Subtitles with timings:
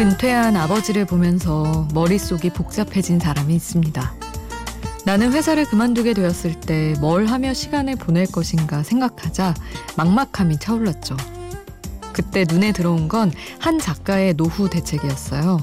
[0.00, 4.14] 은퇴한 아버지를 보면서 머릿속이 복잡해진 사람이 있습니다.
[5.04, 9.54] 나는 회사를 그만두게 되었을 때 뭘 하며 시간을 보낼 것인가 생각하자
[9.98, 11.18] 막막함이 차올랐죠.
[12.14, 15.58] 그때 눈에 들어온 건 한 작가의 노후 대책이었어요.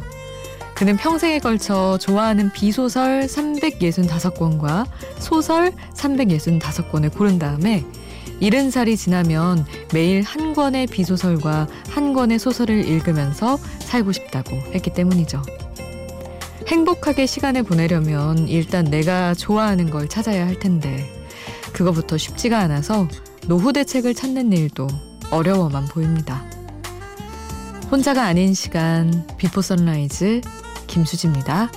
[0.75, 4.85] 그는 평생에 걸쳐 좋아하는 비소설 365권과
[5.17, 7.83] 소설 365권을 고른 다음에
[8.39, 15.41] 70 살이 지나면 매일 한 권의 비소설과 한 권의 소설을 읽으면서 살고 싶다고 했기 때문이죠.
[16.67, 21.09] 행복하게 시간을 보내려면 일단 내가 좋아하는 걸 찾아야 할 텐데
[21.73, 23.07] 그거부터 쉽지가 않아서
[23.47, 24.87] 노후 대책을 찾는 일도
[25.31, 26.43] 어려워만 보입니다.
[27.89, 30.41] 혼자가 아닌 시간 비포 선라이즈
[30.87, 31.71] 김수지입니다.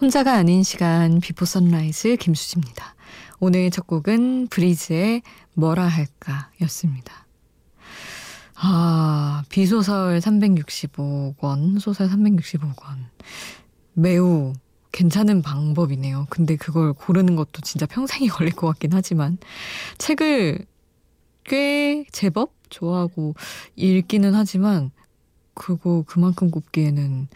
[0.00, 2.94] 혼자가 아닌 시간 비포 선라이즈 김수지입니다.
[3.40, 5.22] 오늘 첫 곡은 브리즈의
[5.54, 7.26] 뭐라 할까 였습니다.
[8.54, 12.76] 아, 비소설 365권, 소설 365권.
[13.94, 14.52] 매우
[14.92, 16.26] 괜찮은 방법이네요.
[16.30, 19.36] 근데 그걸 고르는 것도 진짜 평생이 걸릴 것 같긴 하지만
[19.98, 20.64] 책을
[21.42, 23.34] 꽤 제법 좋아하고
[23.74, 24.92] 읽기는 하지만
[25.58, 27.28] 그거 그만큼 꼽기에는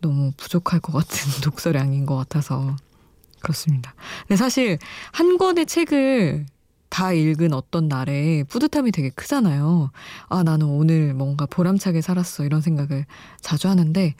[0.00, 1.08] 너무 부족할 것 같은
[1.42, 2.76] 독서량인 것 같아서
[3.40, 3.94] 그렇습니다.
[4.22, 4.78] 근데 사실
[5.12, 6.46] 한 권의 책을
[6.88, 9.90] 다 읽은 어떤 날에 뿌듯함이 되게 크잖아요.
[10.28, 12.44] 아, 나는 오늘 뭔가 보람차게 살았어.
[12.44, 13.04] 이런 생각을
[13.40, 14.14] 자주 하는데,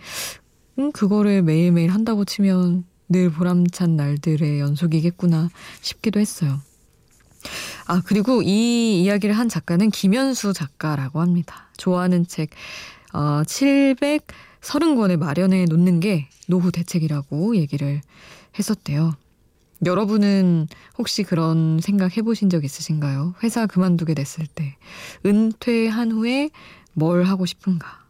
[0.78, 5.48] 음, 그거를 매일매일 한다고 치면 늘 보람찬 날들의 연속이겠구나
[5.80, 6.60] 싶기도 했어요.
[7.86, 11.70] 아, 그리고 이 이야기를 한 작가는 김현수 작가라고 합니다.
[11.78, 12.50] 좋아하는 책,
[13.12, 18.00] 어, 730권을 마련해 놓는 게 노후 대책이라고 얘기를
[18.58, 19.14] 했었대요.
[19.84, 20.66] 여러분은
[20.98, 23.34] 혹시 그런 생각 해보신 적 있으신가요?
[23.42, 24.76] 회사 그만두게 됐을 때,
[25.24, 26.50] 은퇴한 후에
[26.94, 28.04] 뭘 하고 싶은가?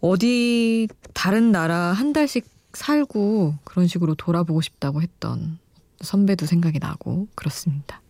[0.00, 5.58] 어디 다른 나라 한 달씩 살고 그런 식으로 돌아보고 싶다고 했던
[6.00, 8.00] 선배도 생각이 나고 그렇습니다.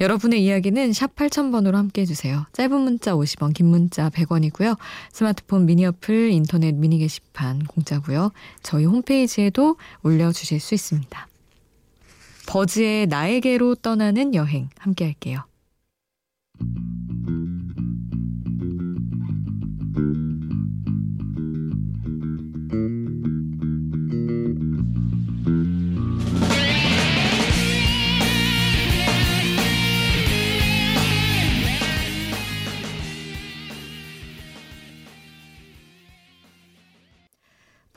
[0.00, 2.46] 여러분의 이야기는 샵 8000번으로 함께 해주세요.
[2.52, 4.76] 짧은 문자 50원, 긴 문자 100원이고요.
[5.12, 8.32] 스마트폰 미니 어플, 인터넷 미니 게시판 공짜고요.
[8.62, 11.28] 저희 홈페이지에도 올려주실 수 있습니다.
[12.46, 15.44] 버즈의 나에게로 떠나는 여행 함께 할게요.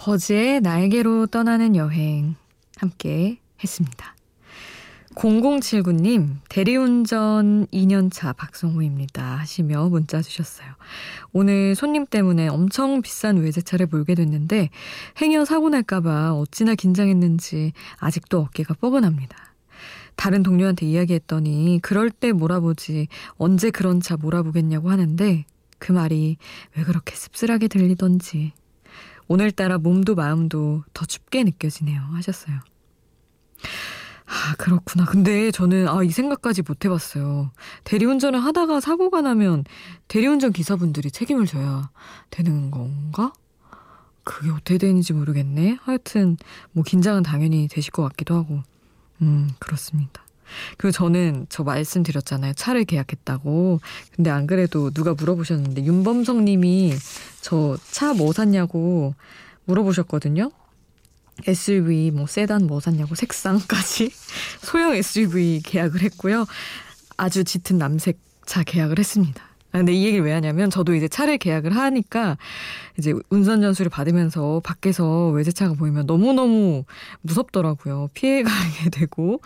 [0.08, 2.36] 버즈의 나에게로 떠나는 여행
[2.78, 4.16] 함께 했습니다.
[5.16, 9.22] 0079님, 대리운전 2년차 박성호입니다.
[9.40, 10.70] 하시며 문자 주셨어요.
[11.34, 14.70] 오늘 손님 때문에 엄청 비싼 외제차를 몰게 됐는데
[15.22, 19.36] 행여 사고 날까봐 어찌나 긴장했는지 아직도 어깨가 뻐근합니다.
[20.16, 25.44] 다른 동료한테 이야기했더니 그럴 때 몰아보지 언제 그런 차 몰아보겠냐고 하는데
[25.80, 26.38] 그 말이
[26.78, 28.54] 왜 그렇게 씁쓸하게 들리던지
[29.28, 32.02] 오늘따라 몸도 마음도 더 춥게 느껴지네요.
[32.14, 32.60] 하셨어요.
[34.26, 35.06] 아, 그렇구나.
[35.06, 37.52] 근데 저는, 아, 이 생각까지 못 해봤어요.
[37.86, 39.64] 대리운전을 하다가 사고가 나면
[40.10, 41.90] 대리운전 기사분들이 책임을 져야
[42.30, 43.32] 되는 건가?
[44.26, 45.78] 그게 어떻게 되는지 모르겠네.
[45.82, 46.36] 하여튼,
[46.74, 48.64] 뭐, 긴장은 당연히 되실 것 같기도 하고.
[49.22, 50.27] 음, 그렇습니다.
[50.78, 52.54] 그리고 저는 저 말씀드렸잖아요.
[52.54, 53.80] 차를 계약했다고.
[54.16, 56.94] 근데 안 그래도 누가 물어보셨는데 윤범성 님이
[57.42, 59.14] 저 차 뭐 샀냐고
[59.66, 60.52] 물어보셨거든요.
[61.46, 64.12] SUV 뭐 세단 뭐 샀냐고 색상까지
[64.64, 66.46] 소형 SUV 계약을 했고요.
[67.18, 69.47] 아주 짙은 남색 차 계약을 했습니다.
[69.78, 72.38] 아, 근데 이 얘기를 왜 하냐면 저도 이제 차를 계약을 하니까
[72.98, 76.84] 이제 운전 전수를 받으면서 밖에서 외제차가 보이면 너무너무
[77.22, 78.10] 무섭더라고요.
[78.16, 79.40] 피해 가게 되고.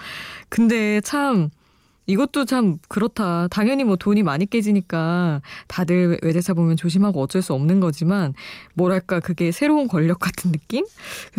[0.48, 1.50] 근데 참
[2.08, 3.48] 이것도 참 그렇다.
[3.50, 8.34] 당연히 뭐 돈이 많이 깨지니까 다들 외제차 보면 조심하고 어쩔 수 없는 거지만
[8.74, 10.86] 뭐랄까 그게 새로운 권력 같은 느낌?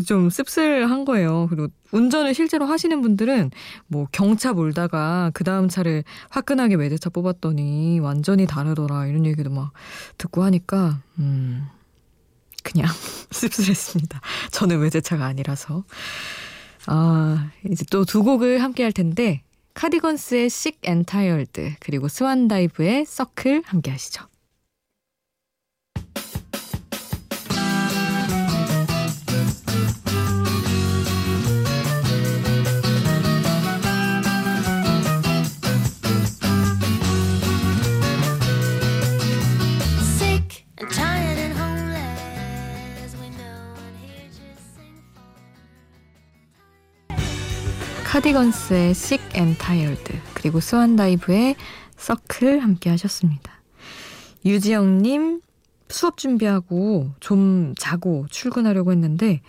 [0.06, 1.47] 좀 씁쓸한 거예요.
[1.50, 3.50] 그리고 운전을 실제로 하시는 분들은
[3.88, 9.73] 뭐 경차 몰다가 그 다음 차를 화끈하게 외제차 뽑았더니 완전히 다르더라 이런 얘기도 막
[10.17, 11.67] 듣고 하니까 음
[12.62, 12.87] 그냥
[13.31, 14.20] 씁쓸했습니다.
[14.53, 15.85] 저는 외제차가 아니라서
[16.87, 19.43] 아 이제 또 두 곡을 함께 할 텐데
[19.74, 20.50] 카디건스의
[20.86, 24.31] and Tired 그리고 스완다이브의 서클 함께 하시죠.
[48.12, 51.56] 카디건스의 Sick and Tired 그리고 스완다이브의
[51.97, 53.62] 서클 함께 하셨습니다.
[54.44, 55.41] 유지영님
[55.88, 59.41] 수업 준비하고 좀 자고 출근하려고 했는데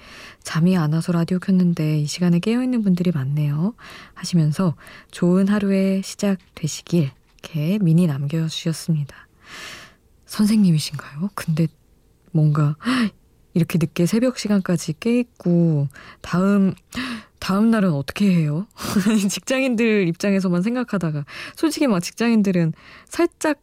[0.43, 3.73] 잠이 안 와서 라디오 켰는데 이 시간에 깨어있는 분들이 많네요.
[4.13, 4.75] 하시면서
[5.11, 9.27] 좋은 하루의 시작 되시길 이렇게 미니 남겨주셨습니다.
[10.25, 11.31] 선생님이신가요?
[11.35, 11.67] 근데
[12.31, 12.77] 뭔가
[13.53, 15.89] 이렇게 늦게 새벽 시간까지 깨있고
[16.21, 16.73] 다음
[17.43, 18.67] 다음 날은 어떻게 해요?
[19.29, 21.25] 직장인들 입장에서만 생각하다가
[21.57, 22.71] 솔직히 막 직장인들은
[23.09, 23.59] 살짝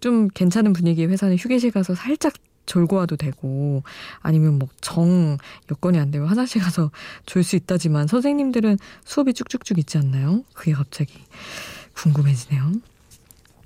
[0.00, 2.34] 좀 괜찮은 분위기의 회사는 휴게실 가서 살짝
[2.66, 3.82] 졸고 와도 되고
[4.20, 5.38] 아니면 뭐 정
[5.70, 6.90] 여건이 안 되면 화장실 가서
[7.24, 8.76] 졸 수 있다지만 선생님들은
[9.06, 10.44] 수업이 쭉쭉쭉 있지 않나요?
[10.52, 11.14] 그게 갑자기
[11.94, 12.70] 궁금해지네요.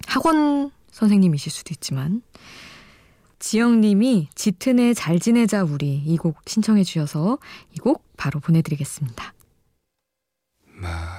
[0.06, 2.22] 학원 선생님이실 수도 있지만
[3.40, 7.38] 지영님이 짙은의 잘 지내자 우리 이 곡 신청해 주셔서
[7.72, 9.34] 이 곡 바로 보내드리겠습니다.
[10.66, 11.14] 마음을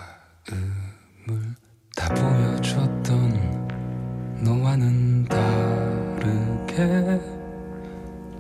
[1.96, 3.66] 다 보여줬던
[4.44, 7.20] 너와는 다르게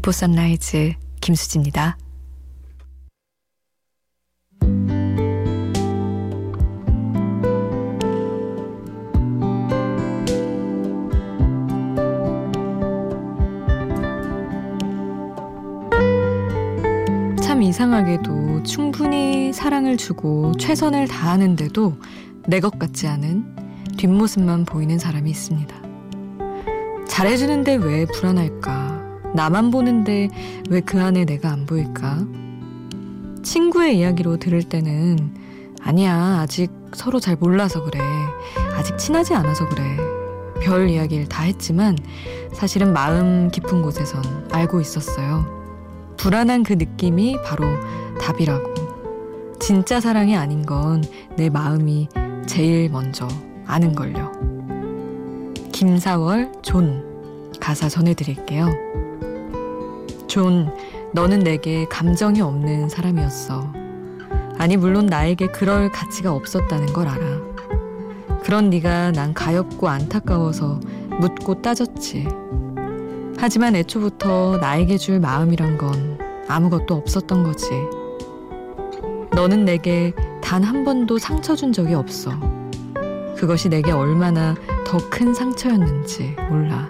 [0.09, 1.99] 비포 선라이즈 김수지입니다.
[17.43, 21.99] 참 이상하게도 충분히 사랑을 주고 최선을 다하는데도
[22.47, 23.45] 내 것 같지 않은
[23.99, 25.77] 뒷모습만 보이는 사람이 있습니다.
[27.09, 28.98] 잘해주는데 왜 불안할까?
[29.35, 30.29] 나만 보는데
[30.71, 32.27] 왜 그 안에 내가 안 보일까?
[33.43, 35.35] 친구의 이야기로 들을 때는
[35.81, 38.01] 아니야, 아직 서로 잘 몰라서 그래.
[38.77, 39.83] 아직 친하지 않아서 그래.
[40.61, 41.97] 별 이야기를 다 했지만
[42.53, 45.47] 사실은 마음 깊은 곳에선 알고 있었어요.
[46.17, 47.67] 불안한 그 느낌이 바로
[48.21, 48.75] 답이라고.
[49.61, 51.03] 진짜 사랑이 아닌 건
[51.37, 52.09] 내 마음이
[52.47, 53.29] 제일 먼저
[53.67, 54.33] 아는 걸요.
[55.73, 58.69] 김사월 존 가사 전해드릴게요.
[60.29, 60.71] 존,
[61.13, 63.73] 너는 내게 감정이 없는 사람이었어.
[64.59, 67.25] 아니 물론 나에게 그럴 가치가 없었다는 걸 알아.
[68.43, 70.81] 그런 네가 난 가엽고 안타까워서
[71.21, 72.29] 묻고 따졌지.
[73.39, 76.19] 하지만 애초부터 나에게 줄 마음이란 건
[76.49, 77.69] 아무것도 없었던 거지.
[79.33, 82.33] 너는 내게 단 한 번도 상처 준 적이 없어.
[83.37, 84.55] 그것이 내게 얼마나
[84.85, 86.89] 더 큰 상처였는지 몰라.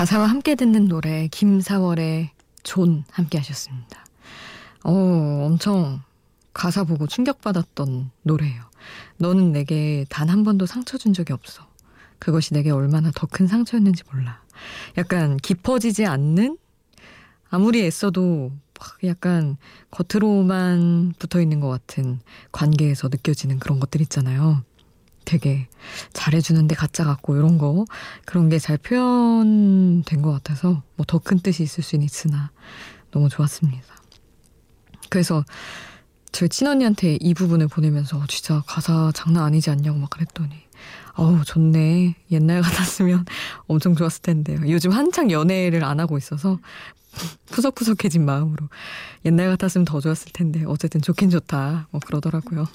[0.00, 2.30] 가사와 함께 듣는 노래 김사월의
[2.62, 4.02] 존 함께 하셨습니다.
[4.82, 4.92] 어,
[5.44, 6.00] 엄청
[6.54, 8.62] 가사 보고 충격받았던 노래예요.
[9.18, 11.66] 너는 내게 단 한 번도 상처 준 적이 없어.
[12.18, 14.40] 그것이 내게 얼마나 더 큰 상처였는지 몰라.
[14.96, 16.56] 약간 깊어지지 않는
[17.50, 18.52] 아무리 애써도
[19.04, 19.58] 약간
[19.90, 22.20] 겉으로만 붙어 있는 것 같은
[22.52, 24.62] 관계에서 느껴지는 그런 것들 있잖아요.
[25.30, 25.68] 되게
[26.12, 27.84] 잘해주는데 가짜 같고 이런 거
[28.24, 32.50] 그런 게 잘 표현된 것 같아서 뭐 더 큰 뜻이 있을 수는 있으나
[33.12, 33.86] 너무 좋았습니다.
[35.08, 35.44] 그래서
[36.32, 40.54] 저희 친언니한테 이 부분을 보내면서 진짜 가사 장난 아니지 않냐고 막 그랬더니
[41.14, 43.24] 어우 좋네 옛날 같았으면
[43.68, 44.60] 엄청 좋았을 텐데요.
[44.68, 46.58] 요즘 한창 연애를 안 하고 있어서
[47.50, 48.68] 푸석푸석해진 마음으로
[49.24, 52.66] 옛날 같았으면 더 좋았을 텐데 어쨌든 좋긴 좋다 뭐 그러더라고요.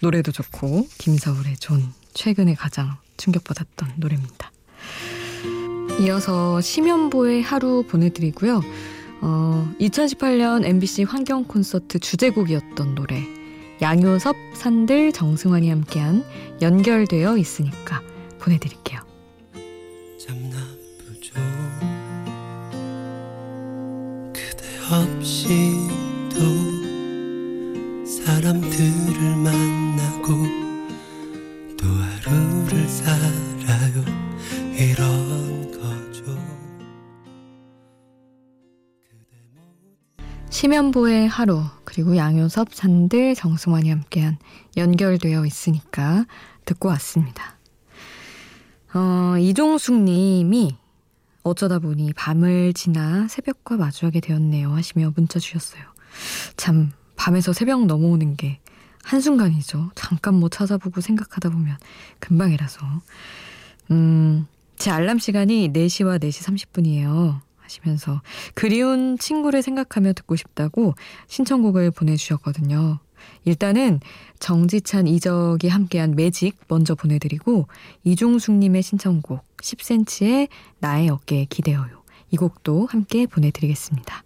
[0.00, 1.82] 노래도 좋고 김사월의 존
[2.14, 4.52] 최근에 가장 충격받았던 노래입니다.
[6.00, 8.60] 이어서 심현보의 하루 보내드리고요.
[9.20, 13.22] 어, 2018년 MBC 환경 콘서트 주제곡이었던 노래
[13.82, 16.24] 양요섭, 산들, 정승환이 함께한
[16.62, 18.00] 연결되어 있으니까
[18.38, 19.00] 보내드릴게요.
[24.90, 26.38] 없이도
[28.06, 29.77] 사람들을 만
[40.58, 44.38] 심연보의 하루 그리고 양효섭 산들 정승환이 함께한
[44.76, 46.26] 연결되어 있으니까
[46.64, 47.56] 듣고 왔습니다.
[48.92, 50.76] 어, 이종숙 님이
[51.44, 55.80] 어쩌다 보니 밤을 지나 새벽과 마주하게 되었네요 하시며 문자 주셨어요.
[56.56, 58.58] 참 밤에서 새벽 넘어오는 게
[59.04, 59.92] 한순간이죠.
[59.94, 61.76] 잠깐 뭐 찾아보고 생각하다 보면
[62.18, 62.84] 금방이라서.
[63.92, 67.47] 음, 제 알람 시간이 4시와 4시 30분이에요.
[67.68, 68.22] 하시면서
[68.54, 70.94] 그리운 친구를 생각하며 듣고 싶다고
[71.26, 72.98] 신청곡을 보내주셨거든요.
[73.44, 74.00] 일단은
[74.38, 77.66] 정지찬 이적이 함께한 매직 먼저 보내드리고
[78.04, 80.48] 이종숙님의 신청곡 10cm의
[80.78, 82.02] 나의 어깨에 기대어요.
[82.30, 84.24] 이 곡도 함께 보내드리겠습니다.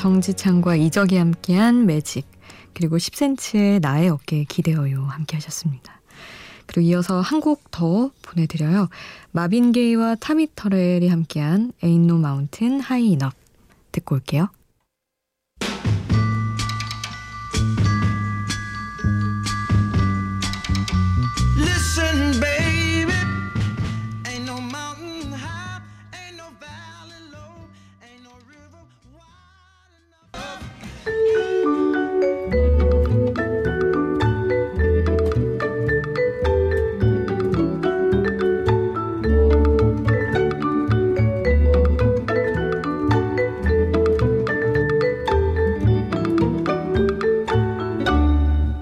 [0.00, 2.26] 정지창과 이적이 함께한 매직
[2.72, 6.00] 그리고 10cm의 나의 어깨에 기대어요 함께 하셨습니다.
[6.64, 8.88] 그리고 이어서 한 곡 더 보내드려요.
[9.32, 13.36] 마빈 게이와 타미 터렐이 함께한 Ain't No Mountain High Enough
[13.92, 14.48] 듣고 올게요.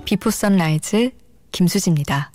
[0.08, 1.10] Before Sunrise
[1.52, 2.32] 김수지입니다.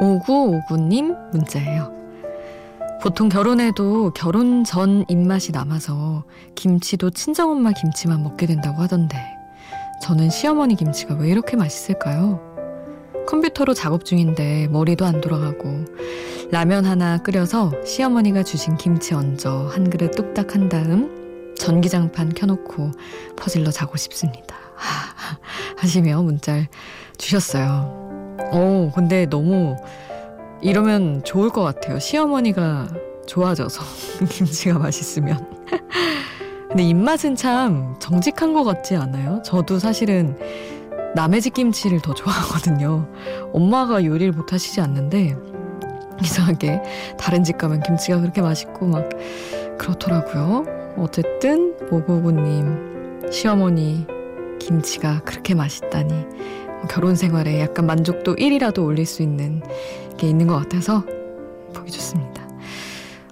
[0.00, 1.92] 오구오구님 문자예요.
[3.02, 6.24] 보통 결혼해도 결혼 전 입맛이 남아서
[6.54, 9.18] 김치도 친정엄마 김치만 먹게 된다고 하던데
[10.00, 12.45] 저는 시어머니 김치가 왜 이렇게 맛있을까요?
[13.26, 15.84] 컴퓨터로 작업 중인데 머리도 안 돌아가고
[16.50, 22.92] 라면 하나 끓여서 시어머니가 주신 김치 얹어 한 그릇 뚝딱 한 다음 전기장판 켜놓고
[23.36, 24.56] 퍼질러 자고 싶습니다.
[25.76, 26.68] 하시며 문자를
[27.18, 28.36] 주셨어요.
[28.52, 29.76] 오, 근데 너무
[30.62, 31.98] 이러면 좋을 것 같아요.
[31.98, 32.88] 시어머니가
[33.26, 33.82] 좋아져서
[34.30, 35.66] 김치가 맛있으면.
[36.68, 39.40] 근데 입맛은 참 정직한 것 같지 않아요?
[39.44, 40.36] 저도 사실은
[41.16, 43.08] 남의 집 김치를 더 좋아하거든요.
[43.54, 45.34] 엄마가 요리를 못 하시지 않는데
[46.22, 46.82] 이상하게
[47.18, 49.08] 다른 집 가면 김치가 그렇게 맛있고 막
[49.78, 50.66] 그렇더라고요.
[50.98, 54.06] 어쨌든 오구오구님 시어머니
[54.58, 59.62] 김치가 그렇게 맛있다니 뭐 결혼 생활에 약간 만족도 1이라도 올릴 수 있는
[60.18, 61.02] 게 있는 것 같아서
[61.72, 62.46] 보기 좋습니다.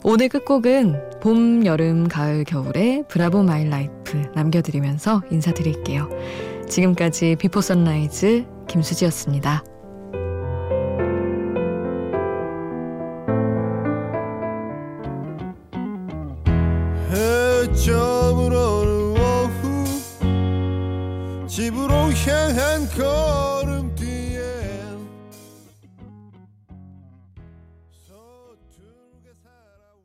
[0.03, 6.09] 오늘 끝곡은 봄, 여름, 가을, 겨울의 Bravo My Life 남겨드리면서 인사드릴게요.
[6.69, 9.65] 지금까지 비포 선라이즈 김수지였습니다.
[17.75, 19.85] 해점으로는 오후
[21.47, 23.34] 집으로 향한 걸음